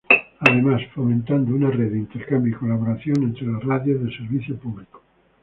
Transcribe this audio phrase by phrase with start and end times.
[0.39, 4.99] Además, fomentando una red de intercambio y colaboración entre las radios de servicio público.